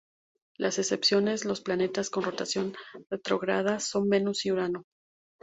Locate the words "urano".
4.51-4.83